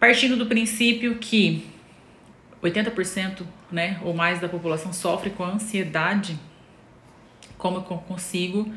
Partindo 0.00 0.34
do 0.34 0.46
princípio 0.46 1.16
que 1.16 1.62
80% 2.62 3.42
né, 3.70 4.00
ou 4.02 4.14
mais 4.14 4.40
da 4.40 4.48
população 4.48 4.94
sofre 4.94 5.28
com 5.28 5.44
ansiedade, 5.44 6.38
como 7.58 7.76
eu 7.76 7.82
consigo 7.82 8.72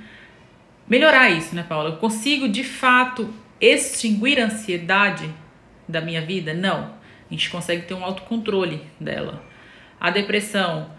melhorar 0.87 1.29
isso, 1.29 1.55
né, 1.55 1.63
Paula? 1.63 1.91
Eu 1.91 1.97
consigo 1.97 2.49
de 2.49 2.63
fato 2.63 3.33
extinguir 3.59 4.37
a 4.39 4.45
ansiedade 4.45 5.33
da 5.87 6.01
minha 6.01 6.21
vida? 6.21 6.53
Não. 6.53 6.93
A 7.29 7.33
gente 7.33 7.49
consegue 7.49 7.83
ter 7.83 7.93
um 7.93 8.03
autocontrole 8.03 8.81
dela. 8.99 9.41
A 9.99 10.09
depressão, 10.09 10.91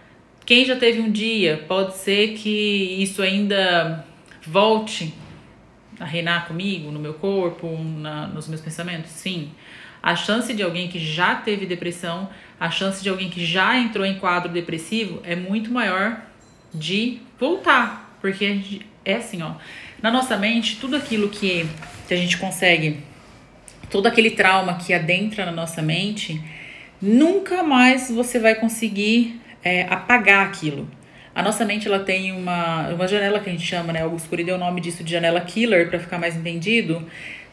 quem 0.46 0.64
já 0.64 0.74
teve 0.76 1.00
um 1.00 1.10
dia, 1.10 1.64
pode 1.68 1.94
ser 1.96 2.34
que 2.34 3.02
isso 3.02 3.20
ainda 3.20 4.04
volte 4.42 5.12
a 6.00 6.04
reinar 6.04 6.48
comigo, 6.48 6.90
no 6.90 6.98
meu 6.98 7.14
corpo, 7.14 7.68
na, 7.78 8.26
nos 8.26 8.48
meus 8.48 8.60
pensamentos? 8.60 9.10
Sim. 9.10 9.52
A 10.04 10.14
chance 10.14 10.52
de 10.52 10.62
alguém 10.62 10.86
que 10.86 10.98
já 10.98 11.34
teve 11.34 11.64
depressão, 11.64 12.28
a 12.60 12.70
chance 12.70 13.02
de 13.02 13.08
alguém 13.08 13.30
que 13.30 13.42
já 13.42 13.78
entrou 13.78 14.04
em 14.04 14.18
quadro 14.18 14.52
depressivo 14.52 15.22
é 15.24 15.34
muito 15.34 15.72
maior 15.72 16.20
de 16.74 17.22
voltar. 17.40 18.14
Porque 18.20 18.82
é 19.02 19.14
assim, 19.14 19.40
ó. 19.40 19.52
Na 20.02 20.10
nossa 20.10 20.36
mente, 20.36 20.76
tudo 20.76 20.94
aquilo 20.94 21.30
que, 21.30 21.66
que 22.06 22.12
a 22.12 22.18
gente 22.18 22.36
consegue, 22.36 22.98
todo 23.88 24.06
aquele 24.06 24.32
trauma 24.32 24.74
que 24.74 24.92
adentra 24.92 25.46
na 25.46 25.52
nossa 25.52 25.80
mente, 25.80 26.38
nunca 27.00 27.62
mais 27.62 28.10
você 28.10 28.38
vai 28.38 28.56
conseguir 28.56 29.40
é, 29.62 29.84
apagar 29.88 30.46
aquilo. 30.46 30.86
A 31.34 31.42
nossa 31.42 31.64
mente 31.64 31.88
ela 31.88 32.00
tem 32.00 32.30
uma, 32.30 32.90
uma 32.90 33.08
janela 33.08 33.40
que 33.40 33.48
a 33.48 33.52
gente 33.52 33.64
chama, 33.64 33.90
né? 33.90 34.02
Augusto 34.02 34.28
Cury 34.28 34.44
deu 34.44 34.56
o 34.56 34.58
nome 34.58 34.82
disso 34.82 35.02
de 35.02 35.10
janela 35.10 35.40
killer 35.40 35.88
para 35.88 35.98
ficar 35.98 36.18
mais 36.18 36.36
entendido. 36.36 37.08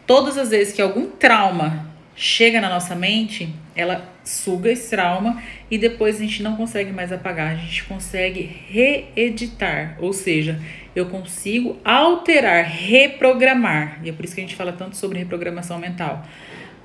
Todas 0.05 0.37
as 0.37 0.49
vezes 0.49 0.73
que 0.73 0.81
algum 0.81 1.05
trauma 1.11 1.90
chega 2.21 2.61
na 2.61 2.69
nossa 2.69 2.93
mente, 2.93 3.51
ela 3.75 4.07
suga 4.23 4.71
esse 4.71 4.91
trauma 4.91 5.41
e 5.71 5.77
depois 5.79 6.17
a 6.17 6.19
gente 6.19 6.43
não 6.43 6.55
consegue 6.55 6.91
mais 6.91 7.11
apagar, 7.11 7.53
a 7.53 7.55
gente 7.55 7.83
consegue 7.85 8.41
reeditar, 8.69 9.97
ou 9.99 10.13
seja, 10.13 10.61
eu 10.95 11.07
consigo 11.07 11.79
alterar, 11.83 12.63
reprogramar. 12.63 13.99
E 14.03 14.09
é 14.09 14.13
por 14.13 14.23
isso 14.23 14.35
que 14.35 14.41
a 14.41 14.43
gente 14.43 14.55
fala 14.55 14.71
tanto 14.71 14.95
sobre 14.95 15.17
reprogramação 15.17 15.79
mental, 15.79 16.23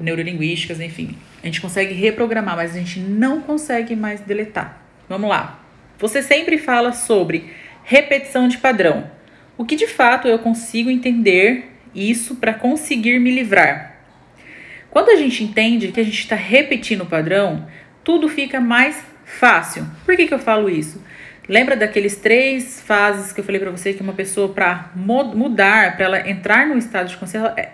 neurolinguísticas, 0.00 0.80
enfim. 0.80 1.14
A 1.42 1.46
gente 1.46 1.60
consegue 1.60 1.92
reprogramar, 1.92 2.56
mas 2.56 2.74
a 2.74 2.78
gente 2.78 2.98
não 2.98 3.42
consegue 3.42 3.94
mais 3.94 4.22
deletar. 4.22 4.80
Vamos 5.06 5.28
lá. 5.28 5.62
Você 5.98 6.22
sempre 6.22 6.56
fala 6.56 6.92
sobre 6.92 7.52
repetição 7.84 8.48
de 8.48 8.56
padrão. 8.56 9.10
O 9.58 9.66
que 9.66 9.76
de 9.76 9.86
fato 9.86 10.28
eu 10.28 10.38
consigo 10.38 10.88
entender 10.88 11.72
isso 11.94 12.36
para 12.36 12.54
conseguir 12.54 13.18
me 13.18 13.30
livrar? 13.30 13.95
Quando 14.96 15.10
a 15.10 15.16
gente 15.16 15.44
entende 15.44 15.92
que 15.92 16.00
a 16.00 16.02
gente 16.02 16.20
está 16.20 16.34
repetindo 16.34 17.02
o 17.02 17.06
padrão, 17.06 17.66
tudo 18.02 18.30
fica 18.30 18.62
mais 18.62 19.04
fácil. 19.26 19.86
Por 20.06 20.16
que, 20.16 20.26
que 20.26 20.32
eu 20.32 20.38
falo 20.38 20.70
isso? 20.70 21.04
Lembra 21.46 21.76
daqueles 21.76 22.16
três 22.16 22.80
fases 22.80 23.30
que 23.30 23.38
eu 23.38 23.44
falei 23.44 23.60
para 23.60 23.70
você 23.70 23.92
que 23.92 24.00
uma 24.00 24.14
pessoa 24.14 24.54
para 24.54 24.90
mudar, 24.94 25.96
para 25.96 26.04
ela 26.06 26.30
entrar 26.30 26.66
no 26.66 26.78
estado 26.78 27.08
de 27.08 27.18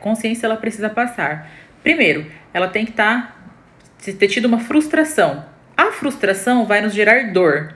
consciência, 0.00 0.46
ela 0.46 0.56
precisa 0.56 0.90
passar. 0.90 1.48
Primeiro, 1.80 2.26
ela 2.52 2.66
tem 2.66 2.84
que 2.84 2.90
estar 2.90 3.40
tá, 4.04 4.12
ter 4.18 4.26
tido 4.26 4.46
uma 4.46 4.58
frustração. 4.58 5.44
A 5.76 5.92
frustração 5.92 6.66
vai 6.66 6.80
nos 6.80 6.92
gerar 6.92 7.32
dor. 7.32 7.72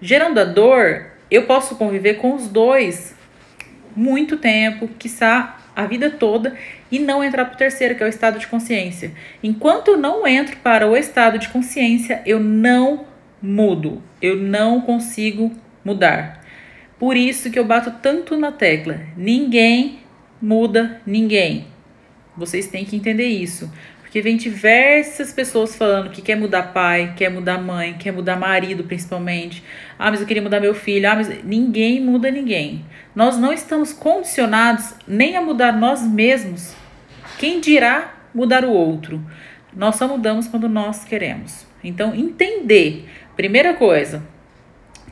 Gerando 0.00 0.40
a 0.40 0.44
dor, 0.44 1.08
eu 1.30 1.42
posso 1.42 1.76
conviver 1.76 2.14
com 2.14 2.34
os 2.34 2.48
dois 2.48 3.14
muito 3.94 4.38
tempo, 4.38 4.88
quiçá 4.98 5.55
a 5.76 5.84
vida 5.86 6.08
toda, 6.08 6.56
e 6.90 6.98
não 6.98 7.22
entrar 7.22 7.44
para 7.44 7.54
o 7.54 7.58
terceiro, 7.58 7.94
que 7.94 8.02
é 8.02 8.06
o 8.06 8.08
estado 8.08 8.38
de 8.38 8.46
consciência. 8.46 9.12
Enquanto 9.42 9.88
eu 9.88 9.98
não 9.98 10.26
entro 10.26 10.56
para 10.56 10.88
o 10.88 10.96
estado 10.96 11.38
de 11.38 11.50
consciência, 11.50 12.22
eu 12.24 12.40
não 12.40 13.04
mudo, 13.42 14.02
eu 14.22 14.36
não 14.36 14.80
consigo 14.80 15.52
mudar. 15.84 16.42
Por 16.98 17.14
isso 17.14 17.50
que 17.50 17.58
eu 17.58 17.64
bato 17.64 17.92
tanto 18.02 18.36
na 18.36 18.50
tecla: 18.50 19.00
ninguém 19.16 19.98
muda 20.40 21.00
ninguém. 21.06 21.66
Vocês 22.36 22.68
têm 22.68 22.84
que 22.84 22.96
entender 22.96 23.26
isso. 23.26 23.70
Porque 24.16 24.30
vem 24.30 24.38
diversas 24.38 25.30
pessoas 25.30 25.76
falando 25.76 26.08
que 26.08 26.22
quer 26.22 26.36
mudar 26.36 26.72
pai, 26.72 27.12
quer 27.14 27.28
mudar 27.28 27.58
mãe, 27.58 27.96
quer 27.98 28.12
mudar 28.12 28.34
marido, 28.34 28.82
principalmente. 28.84 29.62
Ah, 29.98 30.10
mas 30.10 30.22
eu 30.22 30.26
queria 30.26 30.42
mudar 30.42 30.58
meu 30.58 30.74
filho. 30.74 31.06
Ah, 31.06 31.16
mas 31.16 31.44
ninguém 31.44 32.00
muda 32.00 32.30
ninguém. 32.30 32.82
Nós 33.14 33.36
não 33.36 33.52
estamos 33.52 33.92
condicionados 33.92 34.94
nem 35.06 35.36
a 35.36 35.42
mudar 35.42 35.70
nós 35.70 36.00
mesmos. 36.00 36.74
Quem 37.38 37.60
dirá 37.60 38.14
mudar 38.34 38.64
o 38.64 38.70
outro? 38.70 39.22
Nós 39.76 39.96
só 39.96 40.08
mudamos 40.08 40.48
quando 40.48 40.66
nós 40.66 41.04
queremos. 41.04 41.66
Então, 41.84 42.14
entender. 42.14 43.10
Primeira 43.36 43.74
coisa, 43.74 44.22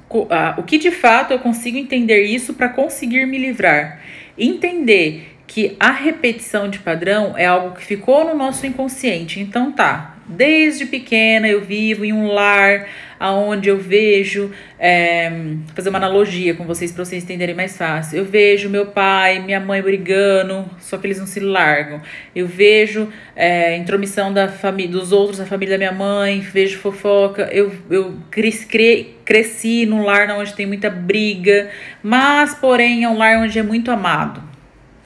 o 0.09 0.62
que 0.62 0.78
de 0.78 0.91
fato 0.91 1.34
eu 1.34 1.41
consigo 1.41 1.76
entender 1.76 2.22
isso 2.22 2.54
para 2.54 2.71
conseguir 2.71 3.26
me 3.26 3.36
livrar. 3.36 4.00
Entender 4.38 5.34
que 5.47 5.77
a 5.78 5.91
repetição 5.91 6.69
de 6.69 6.78
padrão 6.78 7.37
é 7.37 7.47
algo 7.47 7.77
que 7.77 7.84
ficou 7.84 8.25
no 8.25 8.34
nosso 8.34 8.66
inconsciente. 8.66 9.41
Então 9.41 9.71
tá, 9.71 10.16
desde 10.27 10.87
pequena 10.87 11.47
eu 11.47 11.60
vivo 11.60 12.05
em 12.05 12.12
um 12.12 12.27
lar 12.27 12.87
aonde 13.21 13.69
eu 13.69 13.78
vejo, 13.78 14.50
é, 14.78 15.31
fazer 15.75 15.88
uma 15.88 15.99
analogia 15.99 16.54
com 16.54 16.65
vocês 16.65 16.93
para 16.93 17.04
vocês 17.04 17.22
entenderem 17.22 17.54
mais 17.54 17.77
fácil. 17.77 18.19
Eu 18.19 18.25
vejo 18.25 18.69
meu 18.69 18.87
pai, 18.87 19.38
minha 19.38 19.60
mãe 19.60 19.81
brigando, 19.81 20.69
só 20.78 20.99
que 20.99 21.06
eles 21.06 21.19
não 21.19 21.27
se 21.27 21.41
largam. 21.41 22.03
Eu 22.34 22.47
vejo 22.47 23.09
é, 23.34 23.77
intromissão 23.77 24.33
da 24.33 24.49
família, 24.49 24.93
dos 24.93 25.12
outros, 25.12 25.38
da 25.38 25.47
família 25.47 25.75
da 25.75 25.78
minha 25.78 25.93
mãe, 25.93 26.41
vejo 26.41 26.78
fofoca. 26.78 27.49
Eu, 27.50 27.72
eu 27.88 28.15
cresci, 28.31 29.15
cresci 29.25 29.87
num 29.87 30.04
lar 30.04 30.28
onde 30.31 30.53
tem 30.53 30.66
muita 30.66 30.91
briga, 30.91 31.71
mas 32.03 32.54
porém 32.54 33.04
é 33.04 33.09
um 33.09 33.16
lar 33.16 33.38
onde 33.38 33.59
é 33.59 33.62
muito 33.62 33.91
amado 33.91 34.53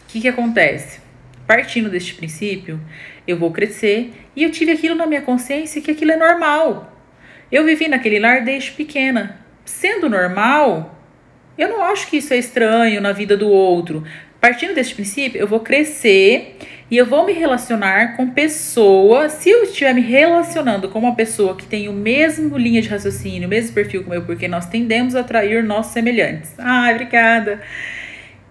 que, 0.08 0.20
que 0.20 0.28
acontece? 0.28 1.00
Partindo 1.46 1.88
deste 1.88 2.14
princípio, 2.14 2.80
eu 3.26 3.36
vou 3.36 3.52
crescer 3.52 4.12
e 4.34 4.42
eu 4.42 4.50
tive 4.50 4.72
aquilo 4.72 4.94
na 4.94 5.06
minha 5.06 5.22
consciência 5.22 5.80
que 5.80 5.90
aquilo 5.90 6.12
é 6.12 6.16
normal. 6.16 6.92
Eu 7.50 7.64
vivi 7.64 7.88
naquele 7.88 8.18
lar 8.18 8.44
desde 8.44 8.72
pequena. 8.72 9.38
Sendo 9.64 10.08
normal, 10.08 10.98
eu 11.56 11.68
não 11.68 11.82
acho 11.82 12.08
que 12.08 12.18
isso 12.18 12.32
é 12.34 12.38
estranho 12.38 13.00
na 13.00 13.12
vida 13.12 13.36
do 13.36 13.48
outro. 13.48 14.04
Partindo 14.40 14.74
deste 14.74 14.94
princípio, 14.94 15.40
eu 15.40 15.46
vou 15.46 15.60
crescer 15.60 16.56
e 16.90 16.96
eu 16.96 17.04
vou 17.04 17.26
me 17.26 17.32
relacionar 17.32 18.16
com 18.16 18.30
pessoas. 18.30 19.32
Se 19.32 19.50
eu 19.50 19.64
estiver 19.64 19.92
me 19.92 20.00
relacionando 20.00 20.88
com 20.88 20.98
uma 20.98 21.14
pessoa 21.14 21.56
que 21.56 21.66
tem 21.66 21.88
o 21.88 21.92
mesmo 21.92 22.56
linha 22.56 22.80
de 22.80 22.88
raciocínio, 22.88 23.46
o 23.46 23.50
mesmo 23.50 23.74
perfil 23.74 24.02
que 24.02 24.06
o 24.06 24.10
meu, 24.10 24.22
porque 24.22 24.46
nós 24.46 24.66
tendemos 24.66 25.16
a 25.16 25.20
atrair 25.20 25.64
nossos 25.64 25.92
semelhantes. 25.92 26.52
Ah, 26.58 26.88
obrigada. 26.92 27.60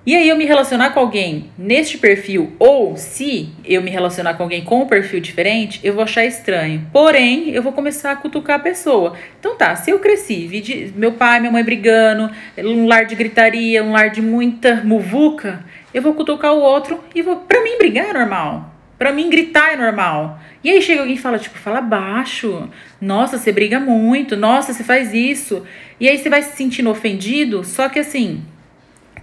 E 0.08 0.16
aí 0.16 0.30
eu 0.30 0.38
me 0.38 0.46
relacionar 0.46 0.92
com 0.92 1.02
alguém 1.02 1.52
neste 1.58 1.98
perfil, 1.98 2.54
ou 2.60 2.96
se 2.96 3.50
eu 3.66 3.82
me 3.82 3.92
relacionar 3.92 4.36
com 4.36 4.44
alguém 4.44 4.64
com 4.64 4.84
um 4.84 4.88
perfil 4.88 5.20
diferente, 5.20 5.82
eu 5.84 5.94
vou 5.94 6.02
achar 6.02 6.24
estranho. 6.24 6.88
Porém, 6.94 7.50
eu 7.50 7.62
vou 7.62 7.74
começar 7.74 8.14
a 8.14 8.16
cutucar 8.16 8.56
a 8.56 8.64
pessoa. 8.64 9.18
Então 9.38 9.58
tá, 9.58 9.76
se 9.76 9.92
eu 9.92 10.00
cresci, 10.00 10.48
vi 10.48 10.62
de, 10.62 10.94
meu 10.96 11.12
pai, 11.12 11.42
minha 11.42 11.52
mãe 11.52 11.62
brigando, 11.62 12.32
um 12.58 12.88
lar 12.88 13.06
de 13.06 13.16
gritaria, 13.16 13.84
um 13.84 13.92
lar 13.92 14.10
de 14.10 14.22
muita 14.22 14.76
muvuca, 14.76 15.66
eu 15.94 16.02
vou 16.02 16.14
cutucar 16.14 16.54
o 16.54 16.62
outro 16.62 17.04
e 17.14 17.22
vou. 17.22 17.42
Pra 17.42 17.62
mim, 17.62 17.78
brigar 17.78 18.06
é 18.06 18.14
normal. 18.14 18.74
Pra 18.98 19.12
mim, 19.12 19.30
gritar 19.30 19.74
é 19.74 19.76
normal. 19.76 20.40
E 20.64 20.70
aí 20.70 20.82
chega 20.82 21.02
alguém 21.02 21.16
e 21.16 21.20
fala, 21.20 21.38
tipo, 21.38 21.58
fala 21.58 21.82
baixo. 21.82 22.70
Nossa, 23.02 23.38
você 23.38 23.52
briga 23.52 23.78
muito. 23.78 24.38
Nossa, 24.38 24.72
você 24.72 24.86
faz 24.86 25.14
isso. 25.14 25.66
E 26.00 26.08
aí 26.08 26.18
você 26.18 26.30
vai 26.30 26.44
se 26.44 26.56
sentindo 26.56 26.90
ofendido, 26.90 27.66
só 27.66 27.90
que 27.90 28.00
assim, 28.00 28.42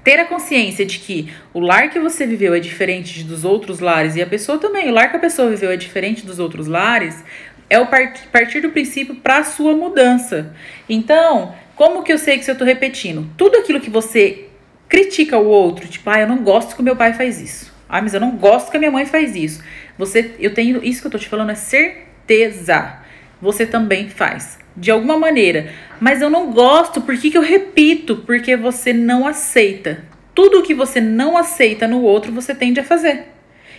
ter 0.04 0.20
a 0.20 0.26
consciência 0.26 0.84
de 0.84 0.98
que 0.98 1.32
o 1.54 1.58
lar 1.58 1.88
que 1.88 1.98
você 1.98 2.26
viveu 2.26 2.54
é 2.54 2.60
diferente 2.60 3.24
dos 3.24 3.42
outros 3.42 3.80
lares 3.80 4.14
e 4.14 4.22
a 4.22 4.26
pessoa 4.26 4.58
também, 4.58 4.90
o 4.90 4.92
lar 4.92 5.10
que 5.10 5.16
a 5.16 5.20
pessoa 5.20 5.48
viveu 5.48 5.70
é 5.70 5.76
diferente 5.76 6.26
dos 6.26 6.38
outros 6.38 6.66
lares, 6.66 7.24
é 7.70 7.80
o 7.80 7.86
part 7.86 8.28
partir 8.28 8.60
do 8.60 8.68
princípio 8.68 9.14
para 9.14 9.38
a 9.38 9.44
sua 9.44 9.74
mudança. 9.74 10.54
Então, 10.86 11.54
como 11.74 12.02
que 12.02 12.12
eu 12.12 12.18
sei 12.18 12.36
que 12.36 12.44
se 12.44 12.50
eu 12.50 12.54
estou 12.54 12.66
repetindo? 12.66 13.26
Tudo 13.38 13.56
aquilo 13.56 13.80
que 13.80 13.88
você 13.88 14.48
critica 14.88 15.38
o 15.38 15.46
outro, 15.46 15.88
tipo, 15.88 16.08
ah, 16.10 16.20
eu 16.20 16.28
não 16.28 16.44
gosto 16.44 16.74
que 16.74 16.82
o 16.82 16.84
meu 16.84 16.94
pai 16.94 17.14
faz 17.14 17.40
isso. 17.40 17.72
Ah, 17.88 18.02
mas 18.02 18.12
eu 18.12 18.20
não 18.20 18.32
gosto 18.32 18.70
que 18.70 18.76
a 18.76 18.80
minha 18.80 18.92
mãe 18.92 19.06
faz 19.06 19.34
isso. 19.34 19.62
Você, 19.96 20.34
eu 20.38 20.52
tenho 20.52 20.84
isso 20.84 21.00
que 21.00 21.06
eu 21.06 21.10
tô 21.10 21.18
te 21.18 21.28
falando 21.28 21.50
é 21.50 21.54
certeza. 21.54 22.98
Você 23.40 23.64
também 23.64 24.10
faz 24.10 24.58
de 24.76 24.90
alguma 24.90 25.18
maneira. 25.18 25.72
Mas 26.00 26.20
eu 26.20 26.30
não 26.30 26.50
gosto, 26.50 27.00
por 27.00 27.16
que, 27.16 27.30
que 27.30 27.38
eu 27.38 27.42
repito? 27.42 28.16
Porque 28.16 28.56
você 28.56 28.92
não 28.92 29.26
aceita. 29.26 30.04
Tudo 30.34 30.62
que 30.62 30.74
você 30.74 31.00
não 31.00 31.36
aceita 31.36 31.86
no 31.86 32.02
outro, 32.02 32.32
você 32.32 32.54
tende 32.54 32.80
a 32.80 32.84
fazer. 32.84 33.34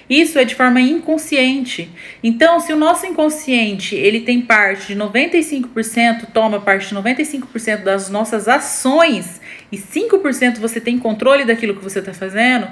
Isso 0.09 0.37
é 0.37 0.45
de 0.45 0.53
forma 0.53 0.79
inconsciente. 0.79 1.89
Então, 2.23 2.59
se 2.59 2.71
o 2.71 2.75
nosso 2.75 3.07
inconsciente 3.07 3.95
ele 3.95 4.21
tem 4.21 4.39
parte 4.39 4.93
de 4.93 4.95
95%, 4.95 6.27
toma 6.31 6.61
parte 6.61 6.89
de 6.89 6.95
95% 6.95 7.83
das 7.83 8.09
nossas 8.09 8.47
ações 8.47 9.41
e 9.71 9.77
5% 9.77 10.59
você 10.59 10.79
tem 10.79 10.99
controle 10.99 11.43
daquilo 11.43 11.75
que 11.75 11.83
você 11.83 11.99
está 11.99 12.13
fazendo, 12.13 12.67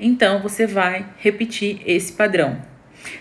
então 0.00 0.40
você 0.40 0.66
vai 0.66 1.04
repetir 1.18 1.80
esse 1.84 2.12
padrão. 2.12 2.56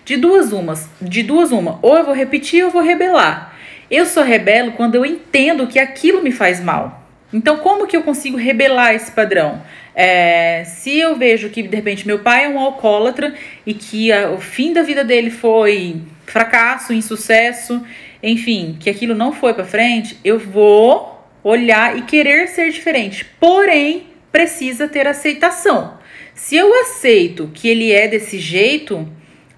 De 0.06 0.16
duas 0.16 0.54
umas, 0.54 0.90
de 1.02 1.22
duas 1.22 1.52
uma, 1.52 1.78
ou 1.82 1.98
eu 1.98 2.06
vou 2.06 2.14
repetir 2.14 2.62
ou 2.64 2.70
eu 2.70 2.74
vou 2.74 2.82
rebelar. 2.82 3.57
Eu 3.90 4.06
só 4.06 4.22
rebelo 4.22 4.74
quando 4.74 4.96
eu 4.96 5.06
entendo 5.06 5.68
que 5.68 5.80
aquilo 5.80 6.22
me 6.22 6.32
faz 6.32 6.62
mal. 6.62 7.08
Então, 7.34 7.58
como 7.58 7.88
que 7.88 7.96
eu 7.96 8.04
consigo 8.04 8.38
rebelar 8.38 8.94
esse 8.94 9.12
padrão? 9.12 9.62
É, 9.94 10.64
se 10.66 10.98
eu 10.98 11.16
vejo 11.16 11.50
que 11.50 11.64
de 11.64 11.76
repente 11.76 12.06
meu 12.06 12.20
pai 12.20 12.46
é 12.46 12.50
um 12.50 12.60
alcoólatra 12.60 13.34
e 13.66 13.74
que 13.74 14.12
a, 14.12 14.30
o 14.30 14.40
fim 14.40 14.72
da 14.72 14.82
vida 14.82 15.04
dele 15.04 15.30
foi 15.30 16.02
fracasso, 16.26 16.94
insucesso, 16.94 17.84
enfim, 18.22 18.78
que 18.80 18.90
aquilo 18.90 19.16
não 19.16 19.34
foi 19.34 19.54
para 19.54 19.66
frente, 19.66 20.18
eu 20.24 20.38
vou 20.38 21.28
olhar 21.44 21.98
e 21.98 22.04
querer 22.04 22.48
ser 22.48 22.72
diferente. 22.72 23.26
Porém, 23.40 24.08
precisa 24.32 24.88
ter 24.88 25.08
aceitação. 25.08 25.98
Se 26.34 26.56
eu 26.56 26.74
aceito 26.82 27.50
que 27.54 27.68
ele 27.68 27.92
é 27.92 28.08
desse 28.08 28.38
jeito 28.38 29.08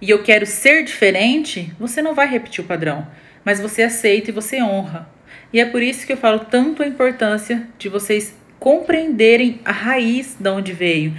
e 0.01 0.09
eu 0.09 0.23
quero 0.23 0.45
ser 0.45 0.83
diferente, 0.83 1.71
você 1.77 2.01
não 2.01 2.15
vai 2.15 2.27
repetir 2.27 2.63
o 2.63 2.67
padrão, 2.67 3.05
mas 3.49 3.59
você 3.59 3.81
aceita 3.81 4.29
e 4.29 4.31
você 4.31 4.61
honra. 4.61 5.09
E 5.51 5.59
é 5.59 5.65
por 5.65 5.81
isso 5.81 6.05
que 6.05 6.13
eu 6.13 6.17
falo 6.17 6.41
tanto 6.51 6.83
a 6.83 6.87
importância 6.87 7.67
de 7.79 7.89
vocês 7.89 8.35
compreenderem 8.59 9.59
a 9.65 9.71
raiz 9.71 10.37
de 10.39 10.49
onde 10.51 10.71
veio. 10.71 11.15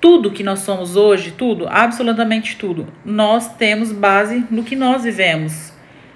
Tudo 0.00 0.30
que 0.30 0.44
nós 0.44 0.60
somos 0.60 0.94
hoje, 0.94 1.32
tudo, 1.32 1.66
absolutamente 1.68 2.56
tudo, 2.56 2.86
nós 3.04 3.56
temos 3.56 3.90
base 3.90 4.44
no 4.48 4.62
que 4.62 4.76
nós 4.76 5.02
vivemos. 5.02 5.72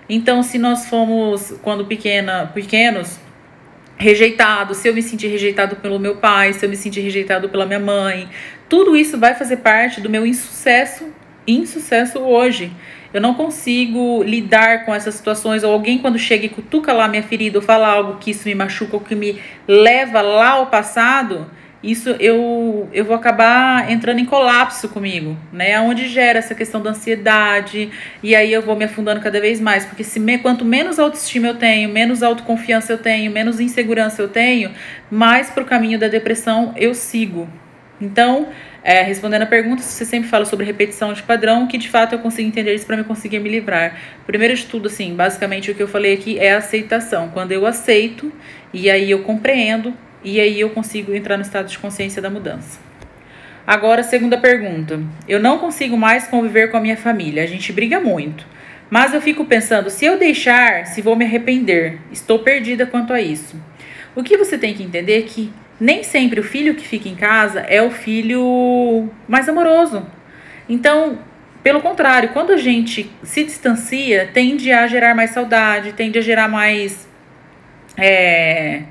Então, 0.08 0.40
se 0.40 0.56
nós 0.56 0.88
fomos, 0.88 1.52
quando 1.62 1.84
pequena, 1.84 2.46
pequenos, 2.54 3.18
rejeitado, 3.96 4.72
se 4.72 4.86
eu 4.86 4.94
me 4.94 5.02
sentir 5.02 5.26
rejeitado 5.26 5.74
pelo 5.74 5.98
meu 5.98 6.18
pai, 6.18 6.52
se 6.52 6.64
eu 6.64 6.70
me 6.70 6.76
sentir 6.76 7.00
rejeitado 7.00 7.48
pela 7.48 7.66
minha 7.66 7.80
mãe, 7.80 8.28
tudo 8.68 8.96
isso 8.96 9.18
vai 9.18 9.34
fazer 9.34 9.56
parte 9.56 10.00
do 10.00 10.08
meu 10.08 10.24
insucesso, 10.24 11.12
insucesso 11.44 12.20
hoje. 12.20 12.70
Eu 13.12 13.20
não 13.20 13.34
consigo 13.34 14.22
lidar 14.22 14.84
com 14.84 14.94
essas 14.94 15.14
situações, 15.14 15.62
ou 15.62 15.72
alguém 15.72 15.98
quando 15.98 16.18
chega 16.18 16.46
e 16.46 16.48
cutuca 16.48 16.92
lá 16.92 17.08
minha 17.08 17.22
ferida, 17.22 17.58
ou 17.58 17.62
fala 17.62 17.88
algo 17.88 18.18
que 18.18 18.30
isso 18.30 18.48
me 18.48 18.54
machuca, 18.54 18.96
ou 18.96 19.00
que 19.00 19.14
me 19.14 19.40
leva 19.66 20.20
lá 20.20 20.50
ao 20.50 20.66
passado, 20.66 21.50
isso 21.82 22.10
eu, 22.18 22.88
eu 22.92 23.04
vou 23.04 23.14
acabar 23.14 23.90
entrando 23.90 24.18
em 24.18 24.24
colapso 24.24 24.88
comigo, 24.88 25.36
né? 25.52 25.78
Onde 25.78 26.08
gera 26.08 26.38
essa 26.38 26.54
questão 26.54 26.82
da 26.82 26.90
ansiedade, 26.90 27.90
e 28.22 28.34
aí 28.34 28.52
eu 28.52 28.60
vou 28.60 28.74
me 28.74 28.84
afundando 28.84 29.20
cada 29.20 29.40
vez 29.40 29.60
mais, 29.60 29.84
porque 29.84 30.02
se 30.02 30.18
me, 30.18 30.38
quanto 30.38 30.64
menos 30.64 30.98
autoestima 30.98 31.48
eu 31.48 31.54
tenho, 31.54 31.88
menos 31.88 32.22
autoconfiança 32.22 32.92
eu 32.92 32.98
tenho, 32.98 33.30
menos 33.30 33.60
insegurança 33.60 34.20
eu 34.20 34.28
tenho, 34.28 34.72
mais 35.10 35.48
pro 35.50 35.64
caminho 35.64 35.98
da 35.98 36.08
depressão 36.08 36.74
eu 36.76 36.92
sigo. 36.92 37.48
Então, 38.00 38.48
é, 38.88 39.02
respondendo 39.02 39.42
a 39.42 39.46
pergunta, 39.46 39.82
você 39.82 40.04
sempre 40.04 40.28
fala 40.28 40.44
sobre 40.44 40.64
repetição 40.64 41.12
de 41.12 41.20
padrão, 41.20 41.66
que 41.66 41.76
de 41.76 41.88
fato 41.88 42.14
eu 42.14 42.20
consigo 42.20 42.46
entender 42.46 42.72
isso 42.72 42.86
para 42.86 42.96
me 42.96 43.02
conseguir 43.02 43.40
me 43.40 43.48
livrar. 43.48 43.98
Primeiro 44.24 44.54
de 44.54 44.64
tudo, 44.64 44.86
assim, 44.86 45.12
basicamente 45.12 45.68
o 45.68 45.74
que 45.74 45.82
eu 45.82 45.88
falei 45.88 46.14
aqui 46.14 46.38
é 46.38 46.54
a 46.54 46.58
aceitação. 46.58 47.28
Quando 47.30 47.50
eu 47.50 47.66
aceito 47.66 48.32
e 48.72 48.88
aí 48.88 49.10
eu 49.10 49.24
compreendo 49.24 49.92
e 50.22 50.38
aí 50.38 50.60
eu 50.60 50.70
consigo 50.70 51.12
entrar 51.12 51.36
no 51.36 51.42
estado 51.42 51.66
de 51.66 51.76
consciência 51.80 52.22
da 52.22 52.30
mudança. 52.30 52.78
Agora, 53.66 54.04
segunda 54.04 54.38
pergunta. 54.38 55.00
Eu 55.26 55.40
não 55.40 55.58
consigo 55.58 55.96
mais 55.96 56.28
conviver 56.28 56.70
com 56.70 56.76
a 56.76 56.80
minha 56.80 56.96
família. 56.96 57.42
A 57.42 57.46
gente 57.46 57.72
briga 57.72 57.98
muito. 57.98 58.46
Mas 58.88 59.12
eu 59.12 59.20
fico 59.20 59.44
pensando, 59.46 59.90
se 59.90 60.04
eu 60.04 60.16
deixar, 60.16 60.86
se 60.86 61.02
vou 61.02 61.16
me 61.16 61.24
arrepender. 61.24 61.98
Estou 62.12 62.38
perdida 62.38 62.86
quanto 62.86 63.12
a 63.12 63.20
isso. 63.20 63.60
O 64.14 64.22
que 64.22 64.36
você 64.36 64.56
tem 64.56 64.74
que 64.74 64.84
entender 64.84 65.18
é 65.18 65.22
que 65.22 65.52
nem 65.78 66.02
sempre 66.02 66.40
o 66.40 66.42
filho 66.42 66.74
que 66.74 66.86
fica 66.86 67.08
em 67.08 67.14
casa 67.14 67.60
é 67.60 67.82
o 67.82 67.90
filho 67.90 69.10
mais 69.28 69.48
amoroso. 69.48 70.06
Então, 70.68 71.18
pelo 71.62 71.80
contrário, 71.80 72.30
quando 72.30 72.52
a 72.52 72.56
gente 72.56 73.10
se 73.22 73.44
distancia, 73.44 74.30
tende 74.32 74.72
a 74.72 74.86
gerar 74.86 75.14
mais 75.14 75.30
saudade, 75.30 75.92
tende 75.92 76.18
a 76.18 76.22
gerar 76.22 76.48
mais. 76.48 77.08
É, 77.96 78.82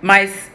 mais 0.00 0.50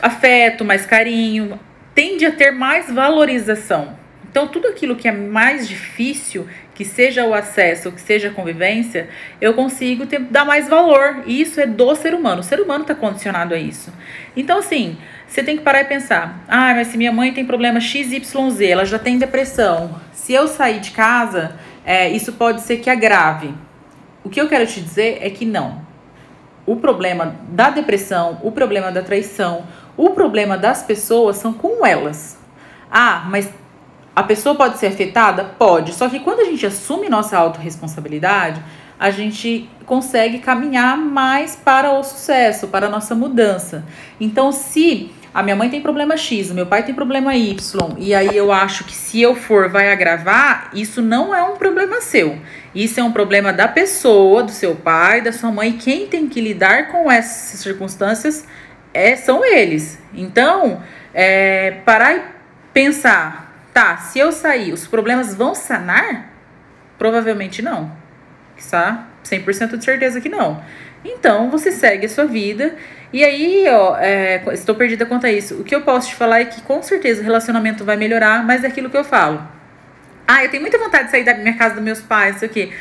afeto, 0.00 0.64
mais 0.64 0.86
carinho, 0.86 1.58
tende 1.94 2.24
a 2.24 2.32
ter 2.32 2.50
mais 2.50 2.90
valorização. 2.90 3.98
Então, 4.30 4.48
tudo 4.48 4.68
aquilo 4.68 4.96
que 4.96 5.06
é 5.06 5.12
mais 5.12 5.68
difícil, 5.68 6.46
que 6.74 6.84
seja 6.84 7.26
o 7.26 7.34
acesso, 7.34 7.92
que 7.92 8.00
seja 8.00 8.28
a 8.28 8.32
convivência, 8.32 9.08
eu 9.40 9.54
consigo 9.54 10.06
ter, 10.06 10.20
dar 10.20 10.44
mais 10.44 10.68
valor. 10.68 11.22
E 11.26 11.40
isso 11.40 11.60
é 11.60 11.66
do 11.66 11.94
ser 11.94 12.14
humano. 12.14 12.40
O 12.40 12.44
ser 12.44 12.60
humano 12.60 12.82
está 12.82 12.94
condicionado 12.94 13.54
a 13.54 13.58
isso. 13.58 13.92
Então, 14.36 14.58
assim, 14.58 14.96
você 15.26 15.42
tem 15.42 15.56
que 15.56 15.62
parar 15.62 15.82
e 15.82 15.84
pensar: 15.84 16.44
ah, 16.48 16.72
mas 16.74 16.88
se 16.88 16.96
minha 16.96 17.12
mãe 17.12 17.32
tem 17.32 17.44
problema 17.44 17.80
XYZ, 17.80 18.60
ela 18.60 18.84
já 18.84 18.98
tem 18.98 19.18
depressão. 19.18 20.00
Se 20.12 20.32
eu 20.32 20.48
sair 20.48 20.80
de 20.80 20.92
casa, 20.92 21.56
é, 21.84 22.08
isso 22.10 22.32
pode 22.32 22.62
ser 22.62 22.78
que 22.78 22.88
agrave. 22.88 23.52
O 24.24 24.30
que 24.30 24.40
eu 24.40 24.48
quero 24.48 24.66
te 24.66 24.80
dizer 24.80 25.18
é 25.20 25.28
que 25.30 25.44
não. 25.44 25.82
O 26.64 26.76
problema 26.76 27.34
da 27.48 27.70
depressão, 27.70 28.38
o 28.42 28.52
problema 28.52 28.92
da 28.92 29.02
traição, 29.02 29.66
o 29.96 30.10
problema 30.10 30.56
das 30.56 30.82
pessoas 30.82 31.36
são 31.36 31.52
com 31.52 31.84
elas. 31.84 32.38
Ah, 32.90 33.26
mas 33.28 33.52
a 34.14 34.22
pessoa 34.22 34.54
pode 34.54 34.78
ser 34.78 34.88
afetada? 34.88 35.44
Pode. 35.58 35.94
Só 35.94 36.08
que 36.08 36.20
quando 36.20 36.40
a 36.40 36.44
gente 36.44 36.66
assume 36.66 37.08
nossa 37.08 37.36
autorresponsabilidade, 37.38 38.62
a 38.98 39.10
gente 39.10 39.68
consegue 39.86 40.38
caminhar 40.38 40.96
mais 40.96 41.56
para 41.56 41.92
o 41.92 42.04
sucesso, 42.04 42.68
para 42.68 42.86
a 42.86 42.90
nossa 42.90 43.14
mudança. 43.14 43.84
Então, 44.20 44.52
se 44.52 45.10
a 45.34 45.42
minha 45.42 45.56
mãe 45.56 45.70
tem 45.70 45.80
problema 45.80 46.16
X, 46.16 46.50
o 46.50 46.54
meu 46.54 46.66
pai 46.66 46.84
tem 46.84 46.94
problema 46.94 47.34
Y, 47.34 47.56
e 47.98 48.14
aí 48.14 48.36
eu 48.36 48.52
acho 48.52 48.84
que 48.84 48.94
se 48.94 49.20
eu 49.20 49.34
for 49.34 49.70
vai 49.70 49.90
agravar, 49.90 50.70
isso 50.74 51.00
não 51.00 51.34
é 51.34 51.42
um 51.42 51.56
problema 51.56 52.00
seu. 52.02 52.38
Isso 52.74 53.00
é 53.00 53.02
um 53.02 53.12
problema 53.12 53.52
da 53.52 53.66
pessoa, 53.66 54.42
do 54.42 54.52
seu 54.52 54.76
pai, 54.76 55.20
da 55.22 55.32
sua 55.32 55.50
mãe. 55.50 55.72
Quem 55.72 56.06
tem 56.06 56.28
que 56.28 56.40
lidar 56.40 56.88
com 56.88 57.10
essas 57.10 57.60
circunstâncias 57.60 58.46
é, 58.92 59.16
são 59.16 59.44
eles. 59.44 59.98
Então, 60.14 60.82
é, 61.14 61.78
parar 61.84 62.14
e 62.14 62.22
pensar 62.72 63.41
Tá, 63.72 63.96
se 63.96 64.18
eu 64.18 64.32
sair, 64.32 64.72
os 64.72 64.86
problemas 64.86 65.34
vão 65.34 65.54
sanar? 65.54 66.30
Provavelmente 66.98 67.62
não. 67.62 67.90
Está 68.56 69.08
100% 69.24 69.76
de 69.76 69.84
certeza 69.84 70.20
que 70.20 70.28
não. 70.28 70.62
Então, 71.04 71.50
você 71.50 71.72
segue 71.72 72.06
a 72.06 72.08
sua 72.08 72.26
vida. 72.26 72.76
E 73.12 73.24
aí, 73.24 73.66
ó, 73.68 73.96
é, 73.98 74.42
estou 74.52 74.74
perdida 74.74 75.04
quanto 75.04 75.26
a 75.26 75.32
isso. 75.32 75.56
O 75.56 75.64
que 75.64 75.74
eu 75.74 75.82
posso 75.82 76.08
te 76.08 76.14
falar 76.14 76.40
é 76.40 76.44
que 76.44 76.60
com 76.62 76.82
certeza 76.82 77.20
o 77.20 77.24
relacionamento 77.24 77.84
vai 77.84 77.96
melhorar, 77.96 78.44
mas 78.44 78.62
é 78.62 78.68
aquilo 78.68 78.88
que 78.88 78.96
eu 78.96 79.04
falo. 79.04 79.42
Ah, 80.26 80.44
eu 80.44 80.50
tenho 80.50 80.62
muita 80.62 80.78
vontade 80.78 81.06
de 81.06 81.10
sair 81.10 81.24
da 81.24 81.34
minha 81.34 81.56
casa 81.56 81.74
dos 81.74 81.82
meus 81.82 82.00
pais, 82.00 82.36
isso 82.36 82.44
aqui. 82.44 82.72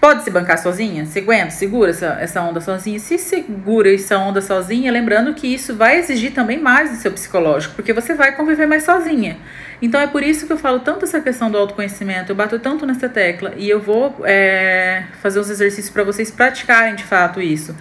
Pode 0.00 0.22
se 0.22 0.30
bancar 0.30 0.58
sozinha? 0.58 1.06
Se 1.06 1.18
aguenta? 1.18 1.50
Segura 1.50 1.90
essa, 1.90 2.18
essa 2.20 2.40
onda 2.40 2.60
sozinha? 2.60 3.00
Se 3.00 3.18
segura 3.18 3.92
essa 3.92 4.16
onda 4.16 4.40
sozinha, 4.40 4.92
lembrando 4.92 5.34
que 5.34 5.52
isso 5.52 5.74
vai 5.74 5.98
exigir 5.98 6.32
também 6.32 6.60
mais 6.60 6.90
do 6.90 6.96
seu 6.96 7.10
psicológico, 7.10 7.74
porque 7.74 7.92
você 7.92 8.14
vai 8.14 8.36
conviver 8.36 8.66
mais 8.66 8.84
sozinha. 8.84 9.38
Então 9.80 10.00
é 10.00 10.06
por 10.06 10.22
isso 10.22 10.46
que 10.46 10.52
eu 10.52 10.58
falo 10.58 10.80
tanto 10.80 11.04
essa 11.04 11.20
questão 11.20 11.50
do 11.50 11.56
autoconhecimento, 11.56 12.32
eu 12.32 12.36
bato 12.36 12.58
tanto 12.58 12.84
nessa 12.84 13.08
tecla 13.08 13.54
e 13.56 13.68
eu 13.68 13.80
vou 13.80 14.22
é, 14.24 15.04
fazer 15.22 15.38
uns 15.38 15.48
exercícios 15.48 15.90
para 15.90 16.02
vocês 16.02 16.30
praticarem 16.30 16.96
de 16.96 17.04
fato 17.04 17.40
isso. 17.40 17.76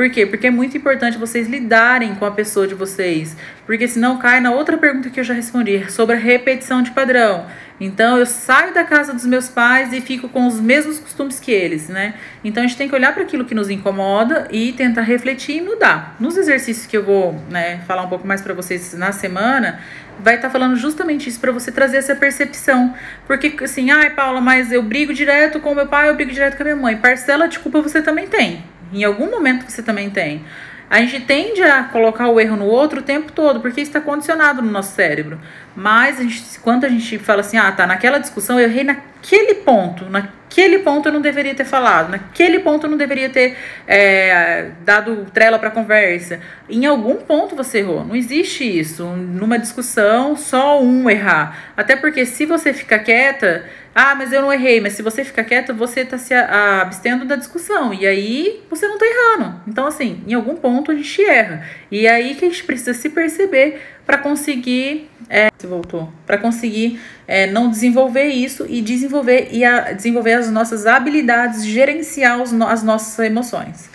Por 0.00 0.08
quê? 0.08 0.24
Porque 0.24 0.46
é 0.46 0.50
muito 0.50 0.74
importante 0.78 1.18
vocês 1.18 1.46
lidarem 1.46 2.14
com 2.14 2.24
a 2.24 2.30
pessoa 2.30 2.66
de 2.66 2.74
vocês. 2.74 3.36
Porque 3.66 3.86
senão 3.86 4.16
cai 4.16 4.40
na 4.40 4.50
outra 4.50 4.78
pergunta 4.78 5.10
que 5.10 5.20
eu 5.20 5.24
já 5.24 5.34
respondi, 5.34 5.92
sobre 5.92 6.16
a 6.16 6.18
repetição 6.18 6.82
de 6.82 6.90
padrão. 6.90 7.44
Então 7.78 8.16
eu 8.16 8.24
saio 8.24 8.72
da 8.72 8.82
casa 8.82 9.12
dos 9.12 9.26
meus 9.26 9.50
pais 9.50 9.92
e 9.92 10.00
fico 10.00 10.26
com 10.30 10.46
os 10.46 10.58
mesmos 10.58 10.98
costumes 10.98 11.38
que 11.38 11.52
eles, 11.52 11.90
né? 11.90 12.14
Então 12.42 12.62
a 12.62 12.66
gente 12.66 12.78
tem 12.78 12.88
que 12.88 12.94
olhar 12.94 13.12
para 13.12 13.24
aquilo 13.24 13.44
que 13.44 13.54
nos 13.54 13.68
incomoda 13.68 14.48
e 14.50 14.72
tentar 14.72 15.02
refletir 15.02 15.56
e 15.56 15.60
mudar. 15.60 16.16
Nos 16.18 16.38
exercícios 16.38 16.86
que 16.86 16.96
eu 16.96 17.04
vou, 17.04 17.38
né, 17.50 17.82
falar 17.86 18.00
um 18.00 18.08
pouco 18.08 18.26
mais 18.26 18.40
para 18.40 18.54
vocês 18.54 18.94
na 18.94 19.12
semana, 19.12 19.80
vai 20.18 20.36
estar 20.36 20.48
tá 20.48 20.50
falando 20.50 20.76
justamente 20.76 21.28
isso 21.28 21.38
para 21.38 21.52
você 21.52 21.70
trazer 21.70 21.98
essa 21.98 22.16
percepção. 22.16 22.94
Porque 23.26 23.54
assim, 23.62 23.90
ai, 23.90 24.08
Paula, 24.08 24.40
mas 24.40 24.72
eu 24.72 24.82
brigo 24.82 25.12
direto 25.12 25.60
com 25.60 25.74
meu 25.74 25.88
pai, 25.88 26.08
eu 26.08 26.14
brigo 26.14 26.32
direto 26.32 26.56
com 26.56 26.62
a 26.62 26.64
minha 26.64 26.76
mãe. 26.76 26.96
Parcela 26.96 27.46
de 27.46 27.58
culpa 27.58 27.82
você 27.82 28.00
também 28.00 28.26
tem. 28.26 28.64
Em 28.92 29.04
algum 29.04 29.30
momento 29.30 29.68
você 29.68 29.82
também 29.82 30.10
tem. 30.10 30.44
A 30.88 31.00
gente 31.02 31.20
tende 31.20 31.62
a 31.62 31.84
colocar 31.84 32.28
o 32.28 32.40
erro 32.40 32.56
no 32.56 32.64
outro 32.64 32.98
o 32.98 33.02
tempo 33.02 33.30
todo, 33.30 33.60
porque 33.60 33.80
isso 33.80 33.90
está 33.90 34.00
condicionado 34.00 34.60
no 34.60 34.72
nosso 34.72 34.92
cérebro. 34.92 35.40
Mas 35.76 36.18
a 36.18 36.22
gente, 36.24 36.58
quando 36.60 36.84
a 36.84 36.88
gente 36.88 37.16
fala 37.16 37.42
assim, 37.42 37.56
ah, 37.56 37.70
tá, 37.70 37.86
naquela 37.86 38.18
discussão 38.18 38.58
eu 38.58 38.68
errei 38.68 38.82
naquele 39.20 39.56
ponto, 39.56 40.06
naquele 40.06 40.78
ponto 40.78 41.08
eu 41.08 41.12
não 41.12 41.20
deveria 41.20 41.54
ter 41.54 41.64
falado, 41.64 42.10
naquele 42.10 42.58
ponto 42.60 42.86
eu 42.86 42.90
não 42.90 42.96
deveria 42.96 43.28
ter 43.28 43.56
é, 43.86 44.70
dado 44.82 45.26
trela 45.32 45.58
para 45.58 45.70
conversa. 45.70 46.40
Em 46.68 46.86
algum 46.86 47.16
ponto 47.16 47.54
você 47.54 47.78
errou. 47.78 48.04
Não 48.04 48.16
existe 48.16 48.64
isso. 48.64 49.04
Numa 49.04 49.58
discussão, 49.58 50.36
só 50.36 50.82
um 50.82 51.08
errar. 51.08 51.72
Até 51.76 51.96
porque 51.96 52.24
se 52.24 52.46
você 52.46 52.72
ficar 52.72 53.00
quieta, 53.00 53.64
Ah, 53.94 54.14
mas 54.14 54.32
eu 54.32 54.40
não 54.40 54.52
errei. 54.52 54.80
Mas 54.80 54.92
se 54.94 55.02
você 55.02 55.24
ficar 55.24 55.44
quieto, 55.44 55.74
você 55.74 56.04
tá 56.04 56.16
se 56.16 56.32
abstendo 56.32 57.24
da 57.24 57.36
discussão. 57.36 57.92
E 57.92 58.06
aí 58.06 58.62
você 58.70 58.86
não 58.86 58.98
tá 58.98 59.04
errando. 59.06 59.60
Então, 59.66 59.86
assim, 59.86 60.22
em 60.26 60.34
algum 60.34 60.56
ponto 60.56 60.92
a 60.92 60.94
gente 60.94 61.24
erra. 61.24 61.62
E 61.90 62.06
é 62.06 62.10
aí 62.10 62.34
que 62.34 62.44
a 62.44 62.48
gente 62.48 62.64
precisa 62.64 62.94
se 62.94 63.08
perceber 63.08 63.80
para 64.06 64.18
conseguir. 64.18 65.10
É, 65.28 65.48
voltou. 65.64 66.12
Para 66.26 66.38
conseguir 66.38 67.00
é, 67.26 67.46
não 67.46 67.70
desenvolver 67.70 68.26
isso 68.26 68.66
e 68.68 68.80
desenvolver 68.80 69.48
e 69.50 69.64
a, 69.64 69.92
desenvolver 69.92 70.34
as 70.34 70.50
nossas 70.50 70.86
habilidades, 70.86 71.64
gerenciar 71.64 72.40
os, 72.40 72.52
as 72.52 72.82
nossas 72.82 73.18
emoções. 73.24 73.90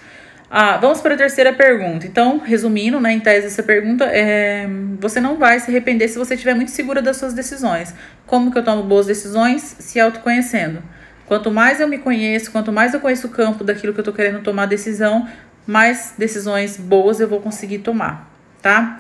Ah, 0.50 0.78
vamos 0.78 1.02
para 1.02 1.16
a 1.16 1.18
terceira 1.18 1.52
pergunta. 1.52 2.06
Então, 2.06 2.38
resumindo, 2.38 3.00
né, 3.00 3.12
em 3.12 3.20
tese 3.20 3.48
essa 3.48 3.64
pergunta, 3.64 4.06
é, 4.06 4.68
você 5.00 5.20
não 5.20 5.38
vai 5.38 5.60
se 5.60 5.70
arrepender 5.70 6.08
se 6.08 6.18
você 6.18 6.36
estiver 6.36 6.54
muito 6.54 6.72
segura 6.72 7.02
das 7.02 7.18
suas 7.18 7.34
decisões. 7.34 7.94
Como 8.25 8.52
que 8.52 8.58
eu 8.58 8.64
tomo 8.64 8.84
boas 8.84 9.06
decisões? 9.08 9.75
Se 9.80 10.00
autoconhecendo. 10.00 10.82
Quanto 11.25 11.50
mais 11.50 11.82
eu 11.82 11.88
me 11.88 11.98
conheço, 11.98 12.52
quanto 12.52 12.72
mais 12.72 12.94
eu 12.94 13.00
conheço 13.00 13.28
o 13.28 13.32
campo 13.32 13.64
daquilo 13.64 13.92
que 13.92 14.00
eu 14.00 14.04
estou 14.04 14.14
querendo 14.14 14.42
tomar 14.44 14.68
decisão, 14.68 15.28
mais 15.65 16.13
decisões 16.17 16.77
boas 16.77 17.19
eu 17.19 17.27
vou 17.27 17.41
conseguir 17.41 17.79
tomar, 17.79 18.29
tá? 18.62 19.00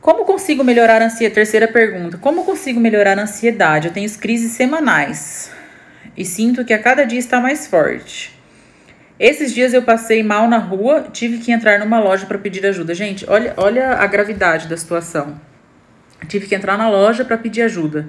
Como 0.00 0.24
consigo 0.24 0.62
melhorar 0.62 1.02
a 1.02 1.06
ansiedade? 1.06 1.34
Terceira 1.34 1.66
pergunta. 1.66 2.16
Como 2.18 2.44
consigo 2.44 2.78
melhorar 2.78 3.18
a 3.18 3.22
ansiedade? 3.22 3.88
Eu 3.88 3.92
tenho 3.92 4.08
crises 4.18 4.52
semanais 4.52 5.50
e 6.16 6.24
sinto 6.24 6.64
que 6.64 6.72
a 6.72 6.78
cada 6.78 7.04
dia 7.04 7.18
está 7.18 7.40
mais 7.40 7.66
forte. 7.66 8.36
Esses 9.18 9.52
dias 9.52 9.72
eu 9.72 9.82
passei 9.82 10.22
mal 10.22 10.46
na 10.46 10.58
rua, 10.58 11.08
tive 11.12 11.38
que 11.38 11.50
entrar 11.50 11.78
numa 11.78 11.98
loja 11.98 12.26
para 12.26 12.38
pedir 12.38 12.64
ajuda. 12.66 12.94
Gente, 12.94 13.24
olha, 13.28 13.54
olha 13.56 13.94
a 13.94 14.06
gravidade 14.06 14.68
da 14.68 14.76
situação. 14.76 15.40
Tive 16.28 16.46
que 16.46 16.54
entrar 16.54 16.76
na 16.76 16.88
loja 16.88 17.24
para 17.24 17.36
pedir 17.36 17.62
ajuda. 17.62 18.08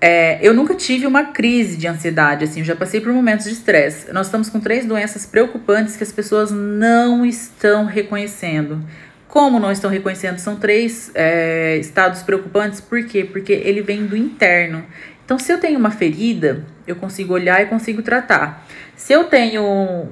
É, 0.00 0.38
eu 0.46 0.52
nunca 0.52 0.74
tive 0.74 1.06
uma 1.06 1.24
crise 1.24 1.76
de 1.76 1.88
ansiedade, 1.88 2.44
assim, 2.44 2.62
já 2.62 2.76
passei 2.76 3.00
por 3.00 3.12
momentos 3.12 3.46
de 3.46 3.52
estresse. 3.52 4.12
Nós 4.12 4.26
estamos 4.26 4.50
com 4.50 4.60
três 4.60 4.84
doenças 4.84 5.24
preocupantes 5.24 5.96
que 5.96 6.02
as 6.02 6.12
pessoas 6.12 6.50
não 6.50 7.24
estão 7.24 7.86
reconhecendo. 7.86 8.84
Como 9.26 9.58
não 9.58 9.72
estão 9.72 9.90
reconhecendo? 9.90 10.38
São 10.38 10.56
três 10.56 11.10
é, 11.14 11.76
estados 11.78 12.22
preocupantes, 12.22 12.80
por 12.80 13.04
quê? 13.04 13.24
Porque 13.24 13.52
ele 13.52 13.82
vem 13.82 14.06
do 14.06 14.16
interno. 14.16 14.84
Então, 15.26 15.40
se 15.40 15.52
eu 15.52 15.58
tenho 15.58 15.76
uma 15.76 15.90
ferida, 15.90 16.64
eu 16.86 16.94
consigo 16.94 17.34
olhar 17.34 17.60
e 17.60 17.66
consigo 17.66 18.00
tratar. 18.00 18.64
Se 18.94 19.12
eu 19.12 19.24
tenho 19.24 19.60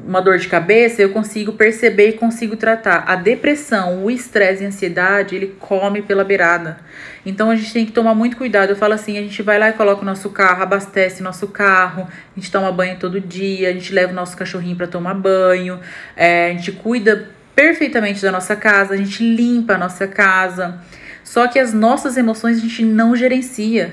uma 0.04 0.20
dor 0.20 0.38
de 0.38 0.48
cabeça, 0.48 1.00
eu 1.00 1.10
consigo 1.10 1.52
perceber 1.52 2.08
e 2.08 2.12
consigo 2.14 2.56
tratar. 2.56 3.04
A 3.06 3.14
depressão, 3.14 4.04
o 4.04 4.10
estresse 4.10 4.64
e 4.64 4.66
a 4.66 4.68
ansiedade, 4.70 5.36
ele 5.36 5.54
come 5.60 6.02
pela 6.02 6.24
beirada. 6.24 6.78
Então 7.24 7.48
a 7.48 7.54
gente 7.54 7.72
tem 7.72 7.86
que 7.86 7.92
tomar 7.92 8.12
muito 8.12 8.36
cuidado. 8.36 8.70
Eu 8.70 8.76
falo 8.76 8.92
assim, 8.92 9.16
a 9.16 9.22
gente 9.22 9.40
vai 9.40 9.56
lá 9.56 9.70
e 9.70 9.74
coloca 9.74 10.02
o 10.02 10.04
nosso 10.04 10.28
carro, 10.30 10.64
abastece 10.64 11.20
o 11.20 11.24
nosso 11.24 11.46
carro, 11.46 12.08
a 12.08 12.40
gente 12.40 12.50
toma 12.50 12.72
banho 12.72 12.98
todo 12.98 13.20
dia, 13.20 13.68
a 13.68 13.72
gente 13.72 13.92
leva 13.92 14.12
o 14.12 14.16
nosso 14.16 14.36
cachorrinho 14.36 14.74
para 14.74 14.88
tomar 14.88 15.14
banho, 15.14 15.78
é, 16.16 16.50
a 16.50 16.54
gente 16.54 16.72
cuida 16.72 17.30
perfeitamente 17.54 18.20
da 18.20 18.32
nossa 18.32 18.56
casa, 18.56 18.94
a 18.94 18.96
gente 18.96 19.22
limpa 19.22 19.74
a 19.74 19.78
nossa 19.78 20.08
casa. 20.08 20.80
Só 21.22 21.46
que 21.46 21.60
as 21.60 21.72
nossas 21.72 22.16
emoções 22.16 22.58
a 22.58 22.60
gente 22.60 22.84
não 22.84 23.14
gerencia. 23.14 23.92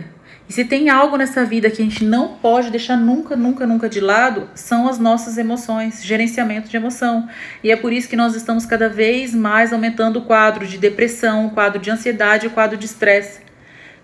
E 0.50 0.54
se 0.54 0.66
tem 0.66 0.90
algo 0.90 1.16
nessa 1.16 1.46
vida 1.46 1.70
que 1.70 1.82
a 1.82 1.86
gente 1.86 2.04
não 2.04 2.30
pode 2.36 2.70
deixar 2.70 2.98
nunca, 2.98 3.36
nunca, 3.36 3.66
nunca 3.66 3.88
de 3.88 4.00
lado, 4.00 4.50
são 4.54 4.88
as 4.88 5.00
nossas 5.00 5.38
emoções, 5.38 6.04
gerenciamento 6.04 6.70
de 6.70 6.76
emoção. 6.76 7.28
E 7.64 7.72
é 7.72 7.76
por 7.76 7.94
isso 7.94 8.10
que 8.10 8.16
nós 8.16 8.36
estamos 8.36 8.66
cada 8.66 8.90
vez 8.90 9.34
mais 9.34 9.72
aumentando 9.72 10.20
o 10.20 10.24
quadro 10.24 10.68
de 10.68 10.78
depressão, 10.78 11.48
o 11.48 11.52
quadro 11.52 11.80
de 11.80 11.90
ansiedade, 11.90 12.48
o 12.48 12.52
quadro 12.52 12.78
de 12.78 12.86
estresse. 12.86 13.40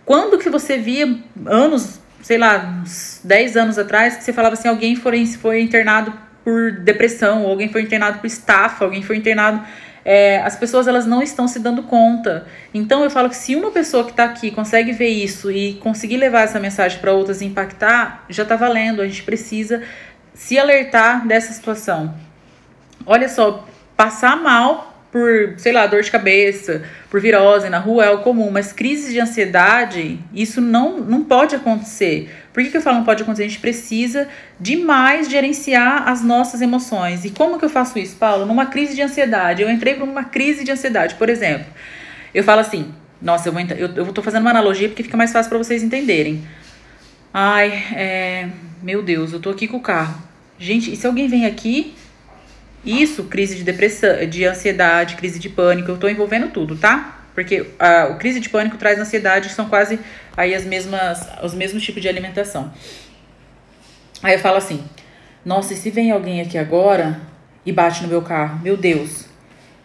Quando 0.06 0.38
que 0.38 0.50
você 0.50 0.78
via 0.78 1.18
anos, 1.46 2.00
sei 2.22 2.38
lá, 2.38 2.82
uns 2.82 3.20
10 3.26 3.58
anos 3.58 3.78
atrás, 3.78 4.16
que 4.16 4.24
você 4.24 4.32
falava 4.32 4.54
assim, 4.54 4.70
alguém 4.70 4.96
foi, 4.96 5.26
foi 5.26 5.62
internado 5.62 6.14
por 6.46 6.72
depressão, 6.72 7.46
alguém 7.46 7.68
foi 7.68 7.82
internado 7.82 8.20
por 8.20 8.28
estafa, 8.28 8.86
alguém 8.86 9.04
foi 9.04 9.18
internado 9.18 9.62
é, 10.10 10.38
as 10.38 10.56
pessoas 10.56 10.88
elas 10.88 11.06
não 11.06 11.22
estão 11.22 11.50
se 11.50 11.60
dando 11.60 11.84
conta. 11.84 12.48
Então 12.74 13.04
eu 13.04 13.10
falo 13.10 13.28
que 13.28 13.36
se 13.36 13.58
uma 13.58 13.72
pessoa 13.72 14.06
que 14.06 14.12
está 14.12 14.24
aqui 14.24 14.50
consegue 14.50 14.94
ver 14.94 15.10
isso 15.10 15.52
e 15.52 15.74
conseguir 15.74 16.16
levar 16.16 16.44
essa 16.44 16.62
mensagem 16.62 16.98
para 17.00 17.12
outras 17.12 17.42
e 17.42 17.46
impactar, 17.46 18.24
já 18.30 18.44
está 18.44 18.56
valendo. 18.56 19.02
A 19.02 19.06
gente 19.06 19.24
precisa 19.24 19.84
se 20.34 20.58
alertar 20.58 21.28
dessa 21.28 21.52
situação. 21.52 22.16
Olha 23.06 23.28
só, 23.28 23.68
passar 23.98 24.38
mal 24.38 24.87
por, 25.12 25.54
sei 25.58 25.72
lá, 25.72 25.88
dor 25.88 26.02
de 26.02 26.12
cabeça, 26.12 26.84
por 27.10 27.22
virose 27.22 27.70
na 27.70 27.80
rua 27.80 28.06
é 28.06 28.10
o 28.10 28.20
comum, 28.20 28.52
mas 28.52 28.74
crises 28.74 29.12
de 29.12 29.20
ansiedade, 29.20 30.20
isso 30.34 30.60
não, 30.60 31.00
não 31.00 31.24
pode 31.24 31.56
acontecer. 31.56 32.30
Por 32.54 32.64
que, 32.64 32.70
que 32.70 32.78
eu 32.78 32.82
falo 32.82 32.98
não 32.98 33.06
pode 33.06 33.24
acontecer? 33.24 33.44
A 33.44 33.48
gente 33.48 33.60
precisa 33.60 34.28
demais 34.60 35.30
gerenciar 35.30 36.08
as 36.10 36.24
nossas 36.24 36.62
emoções. 36.62 37.24
E 37.24 37.30
como 37.30 37.58
que 37.58 37.66
eu 37.66 37.70
faço 37.70 37.98
isso, 38.00 38.16
Paulo? 38.18 38.46
Numa 38.46 38.66
crise 38.66 38.96
de 38.96 39.02
ansiedade. 39.02 39.62
Eu 39.62 39.70
entrei 39.70 39.96
por 39.96 40.08
uma 40.08 40.24
crise 40.24 40.64
de 40.64 40.72
ansiedade, 40.72 41.16
por 41.16 41.30
exemplo. 41.30 41.68
Eu 42.34 42.44
falo 42.44 42.62
assim, 42.62 42.94
nossa, 43.22 43.50
eu 43.50 43.54
vou 43.54 43.62
eu, 43.62 44.06
eu 44.06 44.14
tô 44.14 44.22
fazendo 44.22 44.42
uma 44.42 44.50
analogia 44.50 44.90
porque 44.90 45.04
fica 45.04 45.18
mais 45.18 45.32
fácil 45.32 45.50
para 45.50 45.58
vocês 45.58 45.84
entenderem. 45.84 46.44
Ai, 47.34 47.72
é, 47.96 48.50
meu 48.82 49.02
Deus, 49.02 49.34
eu 49.34 49.40
tô 49.40 49.50
aqui 49.50 49.68
com 49.68 49.78
o 49.78 49.82
carro. 49.82 50.22
Gente, 50.60 50.92
e 50.92 50.96
se 50.96 51.06
alguém 51.06 51.28
vem 51.28 51.46
aqui 51.46 51.96
isso, 52.86 53.26
crise 53.26 53.56
de 53.56 53.64
depressão, 53.64 54.26
de 54.28 54.46
ansiedade, 54.46 55.16
crise 55.16 55.40
de 55.40 55.50
pânico, 55.50 55.92
eu 55.92 55.98
tô 55.98 56.08
envolvendo 56.08 56.50
tudo, 56.50 56.76
tá? 56.76 57.26
Porque 57.34 57.68
a, 57.78 58.08
o 58.12 58.18
crise 58.18 58.40
de 58.40 58.50
pânico 58.50 58.78
traz 58.78 58.98
ansiedade, 59.00 59.50
são 59.50 59.70
quase 59.70 60.00
aí 60.36 60.56
as 60.56 60.66
mesmas, 60.66 61.28
os 61.44 61.54
mesmos 61.54 61.84
tipos 61.84 62.02
de 62.02 62.08
alimentação. 62.08 62.72
Aí 64.24 64.34
eu 64.34 64.40
falo 64.40 64.58
assim: 64.58 64.84
"Nossa, 65.46 65.74
e 65.74 65.78
se 65.78 65.92
vem 65.92 66.12
alguém 66.12 66.42
aqui 66.42 66.58
agora 66.58 67.20
e 67.66 67.72
bate 67.72 68.02
no 68.02 68.08
meu 68.08 68.22
carro? 68.22 68.60
Meu 68.64 68.76
Deus. 68.76 69.26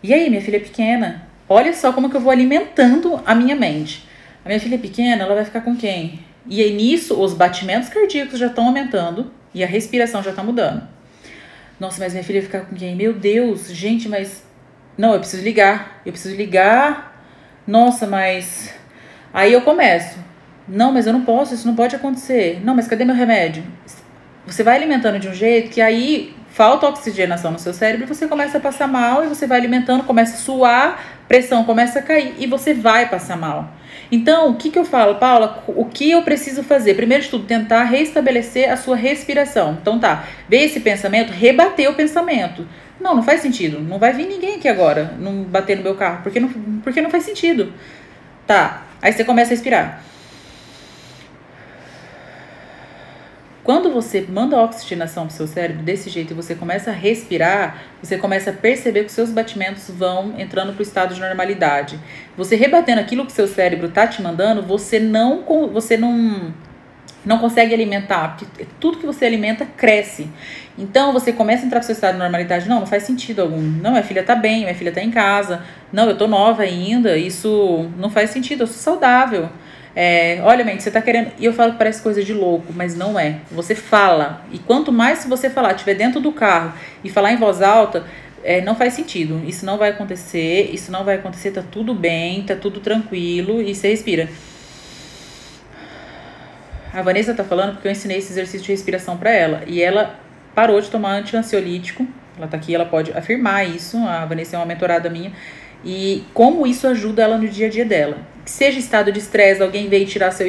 E 0.02 0.12
aí, 0.12 0.28
minha 0.30 0.40
filha 0.40 0.56
é 0.56 0.60
pequena? 0.60 1.28
Olha 1.48 1.72
só 1.72 1.92
como 1.92 2.08
que 2.08 2.16
eu 2.16 2.20
vou 2.20 2.32
alimentando 2.32 3.20
a 3.26 3.34
minha 3.34 3.54
mente. 3.54 4.08
A 4.44 4.48
minha 4.48 4.58
filha 4.58 4.74
é 4.74 4.78
pequena, 4.78 5.22
ela 5.22 5.34
vai 5.34 5.44
ficar 5.44 5.60
com 5.60 5.76
quem? 5.76 6.20
E 6.46 6.60
aí 6.60 6.72
nisso, 6.74 7.20
os 7.20 7.34
batimentos 7.34 7.88
cardíacos 7.88 8.38
já 8.38 8.46
estão 8.46 8.66
aumentando 8.66 9.30
e 9.54 9.62
a 9.62 9.66
respiração 9.66 10.22
já 10.22 10.30
está 10.30 10.42
mudando. 10.42 10.82
Nossa, 11.78 12.00
mas 12.00 12.12
minha 12.12 12.24
filha 12.24 12.40
vai 12.40 12.46
ficar 12.46 12.60
com 12.60 12.74
quem? 12.74 12.94
Meu 12.94 13.12
Deus, 13.12 13.68
gente, 13.70 14.08
mas. 14.08 14.44
Não, 14.96 15.14
eu 15.14 15.18
preciso 15.20 15.42
ligar. 15.42 16.00
Eu 16.04 16.12
preciso 16.12 16.36
ligar. 16.36 17.24
Nossa, 17.66 18.06
mas. 18.06 18.74
Aí 19.32 19.52
eu 19.52 19.62
começo. 19.62 20.18
Não, 20.68 20.92
mas 20.92 21.06
eu 21.06 21.12
não 21.12 21.24
posso, 21.24 21.54
isso 21.54 21.66
não 21.66 21.74
pode 21.74 21.96
acontecer. 21.96 22.60
Não, 22.64 22.74
mas 22.74 22.86
cadê 22.86 23.04
meu 23.04 23.14
remédio? 23.14 23.64
Você 24.46 24.62
vai 24.62 24.76
alimentando 24.76 25.18
de 25.18 25.28
um 25.28 25.34
jeito 25.34 25.70
que 25.70 25.80
aí 25.80 26.34
falta 26.48 26.86
oxigenação 26.86 27.50
no 27.50 27.58
seu 27.58 27.72
cérebro, 27.72 28.06
você 28.06 28.28
começa 28.28 28.58
a 28.58 28.60
passar 28.60 28.86
mal 28.86 29.24
e 29.24 29.26
você 29.26 29.46
vai 29.46 29.58
alimentando, 29.58 30.04
começa 30.04 30.34
a 30.34 30.38
suar, 30.38 31.02
pressão 31.26 31.64
começa 31.64 31.98
a 31.98 32.02
cair 32.02 32.34
e 32.38 32.46
você 32.46 32.74
vai 32.74 33.08
passar 33.08 33.36
mal. 33.36 33.72
Então, 34.12 34.50
o 34.50 34.56
que, 34.56 34.70
que 34.70 34.78
eu 34.78 34.84
falo, 34.84 35.14
Paula? 35.14 35.64
O 35.66 35.86
que 35.86 36.10
eu 36.10 36.20
preciso 36.22 36.62
fazer? 36.62 36.92
Primeiro 36.92 37.24
de 37.24 37.30
tudo, 37.30 37.46
tentar 37.46 37.84
restabelecer 37.84 38.70
a 38.70 38.76
sua 38.76 38.94
respiração. 38.94 39.78
Então 39.80 39.98
tá, 39.98 40.26
ver 40.46 40.64
esse 40.64 40.80
pensamento, 40.80 41.30
rebater 41.30 41.88
o 41.90 41.94
pensamento. 41.94 42.68
Não, 43.00 43.14
não 43.14 43.22
faz 43.22 43.40
sentido. 43.40 43.80
Não 43.80 43.98
vai 43.98 44.12
vir 44.12 44.26
ninguém 44.26 44.56
aqui 44.56 44.68
agora 44.68 45.14
não 45.18 45.44
bater 45.44 45.78
no 45.78 45.82
meu 45.82 45.94
carro, 45.94 46.22
porque 46.22 46.38
não, 46.38 46.50
porque 46.82 47.00
não 47.00 47.08
faz 47.08 47.24
sentido. 47.24 47.72
Tá, 48.46 48.82
aí 49.00 49.14
você 49.14 49.24
começa 49.24 49.48
a 49.48 49.54
respirar. 49.54 50.04
Quando 53.64 53.92
você 53.92 54.26
manda 54.28 54.60
oxigenação 54.60 55.26
para 55.26 55.34
o 55.34 55.36
seu 55.36 55.46
cérebro 55.46 55.84
desse 55.84 56.10
jeito 56.10 56.32
e 56.32 56.34
você 56.34 56.54
começa 56.54 56.90
a 56.90 56.92
respirar, 56.92 57.82
você 58.02 58.18
começa 58.18 58.50
a 58.50 58.52
perceber 58.52 59.04
que 59.04 59.12
seus 59.12 59.30
batimentos 59.30 59.88
vão 59.88 60.34
entrando 60.36 60.72
para 60.72 60.80
o 60.80 60.82
estado 60.82 61.14
de 61.14 61.20
normalidade. 61.20 61.98
Você 62.36 62.56
rebatendo 62.56 63.00
aquilo 63.00 63.24
que 63.24 63.30
o 63.30 63.34
seu 63.34 63.46
cérebro 63.46 63.88
tá 63.88 64.04
te 64.06 64.20
mandando, 64.20 64.62
você 64.62 64.98
não 64.98 65.68
você 65.72 65.96
não 65.96 66.52
não 67.24 67.38
consegue 67.38 67.72
alimentar, 67.72 68.36
porque 68.36 68.66
tudo 68.80 68.98
que 68.98 69.06
você 69.06 69.24
alimenta 69.24 69.64
cresce. 69.64 70.28
Então 70.76 71.12
você 71.12 71.32
começa 71.32 71.62
a 71.62 71.66
entrar 71.66 71.78
para 71.78 71.84
o 71.84 71.86
seu 71.86 71.92
estado 71.92 72.14
de 72.14 72.18
normalidade. 72.18 72.68
Não, 72.68 72.80
não 72.80 72.86
faz 72.86 73.04
sentido 73.04 73.42
algum. 73.42 73.60
Não, 73.60 73.92
minha 73.92 74.02
filha 74.02 74.24
tá 74.24 74.34
bem, 74.34 74.62
minha 74.62 74.74
filha 74.74 74.90
tá 74.90 75.00
em 75.00 75.10
casa. 75.12 75.62
Não, 75.92 76.08
eu 76.08 76.16
tô 76.16 76.26
nova 76.26 76.62
ainda. 76.62 77.16
Isso 77.16 77.88
não 77.96 78.10
faz 78.10 78.30
sentido. 78.30 78.62
Eu 78.62 78.66
sou 78.66 78.76
saudável. 78.76 79.48
É, 79.94 80.40
olha, 80.42 80.64
mente, 80.64 80.82
você 80.82 80.90
tá 80.90 81.02
querendo. 81.02 81.32
E 81.38 81.44
eu 81.44 81.52
falo 81.52 81.72
que 81.72 81.78
parece 81.78 82.02
coisa 82.02 82.22
de 82.22 82.32
louco, 82.32 82.72
mas 82.74 82.96
não 82.96 83.18
é. 83.18 83.40
Você 83.50 83.74
fala. 83.74 84.44
E 84.50 84.58
quanto 84.58 84.90
mais 84.90 85.24
você 85.24 85.50
falar, 85.50 85.72
estiver 85.72 85.94
dentro 85.94 86.20
do 86.20 86.32
carro 86.32 86.72
e 87.04 87.10
falar 87.10 87.32
em 87.32 87.36
voz 87.36 87.60
alta, 87.60 88.04
é, 88.42 88.60
não 88.60 88.74
faz 88.74 88.94
sentido. 88.94 89.42
Isso 89.46 89.64
não 89.66 89.78
vai 89.78 89.90
acontecer, 89.90 90.70
isso 90.72 90.90
não 90.90 91.04
vai 91.04 91.16
acontecer, 91.16 91.50
tá 91.50 91.62
tudo 91.62 91.94
bem, 91.94 92.42
tá 92.42 92.56
tudo 92.56 92.80
tranquilo 92.80 93.60
e 93.60 93.74
você 93.74 93.88
respira. 93.88 94.28
A 96.92 97.00
Vanessa 97.00 97.32
tá 97.32 97.44
falando 97.44 97.72
porque 97.72 97.88
eu 97.88 97.92
ensinei 97.92 98.18
esse 98.18 98.32
exercício 98.32 98.66
de 98.66 98.72
respiração 98.72 99.16
para 99.16 99.30
ela 99.30 99.62
e 99.66 99.80
ela 99.80 100.18
parou 100.54 100.80
de 100.80 100.90
tomar 100.90 101.12
anti-ansiolítico. 101.12 102.06
Ela 102.36 102.46
tá 102.46 102.56
aqui, 102.56 102.74
ela 102.74 102.84
pode 102.84 103.12
afirmar 103.12 103.66
isso. 103.66 103.96
A 103.98 104.24
Vanessa 104.26 104.56
é 104.56 104.58
uma 104.58 104.66
mentorada 104.66 105.08
minha. 105.08 105.32
E 105.84 106.24
como 106.32 106.66
isso 106.66 106.86
ajuda 106.86 107.22
ela 107.22 107.38
no 107.38 107.48
dia 107.48 107.66
a 107.66 107.70
dia 107.70 107.84
dela. 107.84 108.18
que 108.44 108.50
seja 108.50 108.78
estado 108.78 109.12
de 109.12 109.20
estresse, 109.20 109.62
alguém 109.62 109.88
veio 109.88 110.06
tirar, 110.06 110.32
seu, 110.32 110.48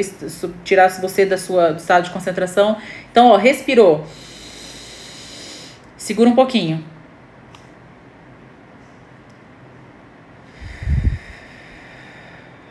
tirar 0.63 0.89
você 0.89 1.25
da 1.25 1.37
sua 1.37 1.71
do 1.73 1.77
estado 1.77 2.05
de 2.05 2.11
concentração. 2.11 2.77
Então, 3.11 3.27
ó, 3.27 3.37
respirou. 3.37 4.05
Segura 5.97 6.29
um 6.29 6.35
pouquinho. 6.35 6.83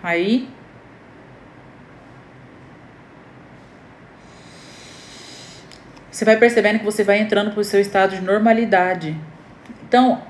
Aí. 0.02 0.48
Você 6.10 6.24
vai 6.24 6.36
percebendo 6.36 6.80
que 6.80 6.84
você 6.84 7.02
vai 7.02 7.18
entrando 7.18 7.52
para 7.52 7.60
o 7.60 7.64
seu 7.64 7.80
estado 7.80 8.14
de 8.16 8.20
normalidade. 8.20 9.16
Então, 9.84 10.22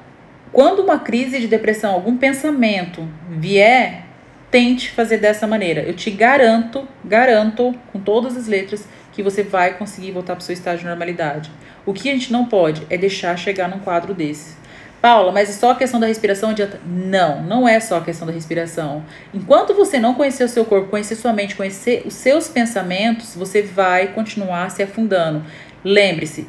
quando 0.52 0.80
uma 0.80 0.99
crise 0.99 1.40
de 1.40 1.49
depressão, 1.49 1.92
algum 1.92 2.16
pensamento 2.16 3.09
vier, 3.30 4.04
tente 4.50 4.90
fazer 4.90 5.16
dessa 5.16 5.47
maneira. 5.47 5.80
Eu 5.80 5.94
te 5.94 6.11
garanto, 6.11 6.87
garanto, 7.02 7.75
com 7.90 7.99
todas 7.99 8.37
as 8.37 8.47
letras, 8.47 8.87
que 9.12 9.23
você 9.23 9.42
vai 9.42 9.75
conseguir 9.75 10.11
voltar 10.11 10.35
para 10.35 10.42
o 10.42 10.44
seu 10.44 10.52
estado 10.52 10.78
de 10.78 10.85
normalidade. 10.85 11.50
O 11.87 11.92
que 11.92 12.11
a 12.11 12.12
gente 12.12 12.30
não 12.30 12.44
pode 12.44 12.87
é 12.90 12.99
deixar 12.99 13.37
chegar 13.38 13.68
num 13.68 13.78
quadro 13.78 14.12
desse. 14.12 14.61
Paula, 15.00 15.32
mas 15.32 15.50
é 15.50 15.52
só 15.52 15.73
a 15.73 15.75
questão 15.75 15.99
da 15.99 16.06
respiração 16.06 16.50
adianta? 16.50 16.80
Não, 16.87 17.42
não 17.42 17.66
é 17.66 17.80
só 17.80 17.97
a 17.97 18.04
questão 18.04 18.26
da 18.26 18.32
respiração. 18.32 19.04
Enquanto 19.35 19.75
você 19.75 19.99
não 19.99 20.14
conhecer 20.14 20.44
o 20.44 20.49
seu 20.49 20.64
corpo, 20.64 20.90
conhecer 20.90 21.16
sua 21.16 21.32
mente, 21.32 21.56
conhecer 21.56 22.02
os 22.06 22.14
seus 22.14 22.47
pensamentos, 22.47 23.35
você 23.35 23.62
vai 23.62 24.09
continuar 24.09 24.71
se 24.71 24.80
afundando. 24.80 25.44
Lembre-se, 25.82 26.47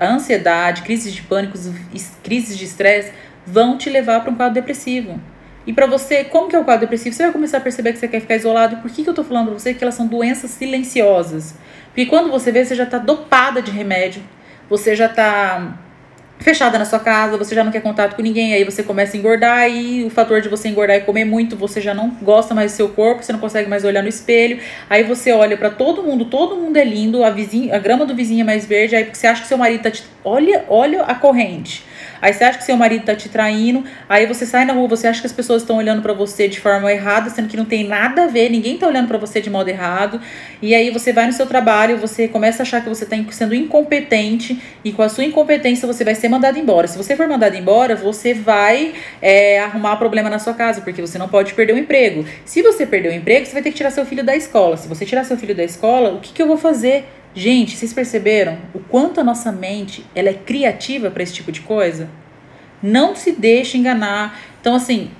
a 0.00 0.12
ansiedade, 0.12 0.82
crises 0.82 1.12
de 1.12 1.22
pânico, 1.22 1.58
crises 2.22 2.56
de 2.56 2.64
estresse 2.64 3.12
vão 3.46 3.76
te 3.76 3.90
levar 3.90 4.20
para 4.20 4.30
um 4.30 4.34
quadro 4.34 4.54
depressivo. 4.54 5.20
E 5.66 5.72
para 5.72 5.86
você, 5.86 6.24
como 6.24 6.48
que 6.48 6.56
é 6.56 6.58
o 6.58 6.64
quadro 6.64 6.82
depressivo? 6.82 7.14
Você 7.14 7.24
vai 7.24 7.32
começar 7.32 7.58
a 7.58 7.60
perceber 7.60 7.92
que 7.92 7.98
você 7.98 8.08
quer 8.08 8.20
ficar 8.20 8.36
isolado. 8.36 8.78
Por 8.78 8.90
que, 8.90 9.02
que 9.02 9.10
eu 9.10 9.14
tô 9.14 9.22
falando 9.22 9.48
para 9.48 9.58
você 9.58 9.74
que 9.74 9.84
elas 9.84 9.94
são 9.94 10.06
doenças 10.06 10.50
silenciosas? 10.52 11.54
Porque 11.88 12.06
quando 12.06 12.30
você 12.30 12.50
vê, 12.50 12.64
você 12.64 12.74
já 12.74 12.86
tá 12.86 12.98
dopada 12.98 13.60
de 13.60 13.70
remédio, 13.70 14.22
você 14.68 14.96
já 14.96 15.08
tá 15.08 15.78
fechada 16.38 16.78
na 16.78 16.84
sua 16.84 16.98
casa, 16.98 17.36
você 17.36 17.54
já 17.54 17.64
não 17.64 17.72
quer 17.72 17.80
contato 17.80 18.14
com 18.14 18.22
ninguém, 18.22 18.54
aí 18.54 18.64
você 18.64 18.82
começa 18.82 19.16
a 19.16 19.18
engordar 19.18 19.70
e 19.70 20.04
o 20.04 20.10
fator 20.10 20.40
de 20.40 20.48
você 20.48 20.68
engordar 20.68 20.96
e 20.96 21.00
comer 21.00 21.24
muito, 21.24 21.56
você 21.56 21.80
já 21.80 21.92
não 21.92 22.10
gosta 22.22 22.54
mais 22.54 22.72
do 22.72 22.76
seu 22.76 22.88
corpo, 22.88 23.22
você 23.22 23.32
não 23.32 23.40
consegue 23.40 23.68
mais 23.68 23.84
olhar 23.84 24.02
no 24.02 24.08
espelho. 24.08 24.60
Aí 24.88 25.02
você 25.02 25.32
olha 25.32 25.56
para 25.56 25.70
todo 25.70 26.02
mundo, 26.02 26.24
todo 26.24 26.56
mundo 26.56 26.76
é 26.76 26.84
lindo, 26.84 27.24
a 27.24 27.30
vizinha, 27.30 27.74
a 27.74 27.78
grama 27.78 28.06
do 28.06 28.14
vizinho 28.14 28.42
é 28.42 28.44
mais 28.44 28.66
verde, 28.66 28.96
aí 28.96 29.08
você 29.12 29.26
acha 29.26 29.42
que 29.42 29.48
seu 29.48 29.58
marido 29.58 29.82
tá 29.82 29.90
te... 29.90 30.04
olha, 30.24 30.64
olha 30.68 31.02
a 31.02 31.14
corrente. 31.14 31.84
Aí 32.20 32.32
você 32.32 32.44
acha 32.44 32.58
que 32.58 32.64
seu 32.64 32.76
marido 32.76 33.04
tá 33.04 33.14
te 33.14 33.28
traindo, 33.28 33.84
aí 34.08 34.26
você 34.26 34.44
sai 34.44 34.64
na 34.64 34.72
rua, 34.72 34.88
você 34.88 35.06
acha 35.06 35.20
que 35.20 35.26
as 35.26 35.32
pessoas 35.32 35.62
estão 35.62 35.76
olhando 35.76 36.02
para 36.02 36.12
você 36.12 36.48
de 36.48 36.60
forma 36.60 36.92
errada, 36.92 37.30
sendo 37.30 37.48
que 37.48 37.56
não 37.56 37.64
tem 37.64 37.86
nada 37.86 38.24
a 38.24 38.26
ver, 38.26 38.50
ninguém 38.50 38.76
tá 38.76 38.86
olhando 38.86 39.08
para 39.08 39.18
você 39.18 39.40
de 39.40 39.50
modo 39.50 39.68
errado. 39.68 40.20
E 40.60 40.74
aí 40.74 40.90
você 40.90 41.12
vai 41.12 41.26
no 41.26 41.32
seu 41.32 41.46
trabalho, 41.46 41.96
você 41.98 42.28
começa 42.28 42.62
a 42.62 42.64
achar 42.64 42.82
que 42.82 42.88
você 42.88 43.06
tá 43.06 43.16
sendo 43.30 43.54
incompetente 43.54 44.60
e 44.84 44.92
com 44.92 45.02
a 45.02 45.08
sua 45.08 45.24
incompetência 45.24 45.86
você 45.86 46.04
vai 46.04 46.14
ser 46.14 46.28
mandado 46.28 46.58
embora. 46.58 46.86
Se 46.86 46.96
você 46.96 47.16
for 47.16 47.28
mandado 47.28 47.56
embora, 47.56 47.94
você 47.94 48.34
vai 48.34 48.94
é, 49.22 49.60
arrumar 49.60 49.96
problema 49.96 50.28
na 50.28 50.38
sua 50.38 50.54
casa, 50.54 50.80
porque 50.80 51.00
você 51.00 51.18
não 51.18 51.28
pode 51.28 51.54
perder 51.54 51.74
o 51.74 51.78
emprego. 51.78 52.24
Se 52.44 52.62
você 52.62 52.86
perder 52.86 53.10
o 53.10 53.12
emprego, 53.12 53.46
você 53.46 53.52
vai 53.52 53.62
ter 53.62 53.70
que 53.70 53.76
tirar 53.76 53.90
seu 53.90 54.04
filho 54.04 54.24
da 54.24 54.34
escola. 54.36 54.76
Se 54.76 54.88
você 54.88 55.04
tirar 55.04 55.24
seu 55.24 55.36
filho 55.36 55.54
da 55.54 55.64
escola, 55.64 56.10
o 56.14 56.20
que, 56.20 56.32
que 56.32 56.42
eu 56.42 56.46
vou 56.46 56.56
fazer? 56.56 57.06
Gente, 57.38 57.76
vocês 57.76 57.92
perceberam 57.92 58.58
o 58.74 58.80
quanto 58.80 59.20
a 59.20 59.22
nossa 59.22 59.52
mente 59.52 60.04
ela 60.12 60.28
é 60.28 60.34
criativa 60.34 61.08
para 61.08 61.22
esse 61.22 61.34
tipo 61.34 61.52
de 61.52 61.60
coisa? 61.60 62.10
Não 62.82 63.14
se 63.14 63.30
deixe 63.30 63.78
enganar. 63.78 64.40
Então, 64.60 64.74
assim, 64.74 65.12